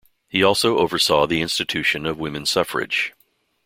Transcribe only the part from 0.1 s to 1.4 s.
He also oversaw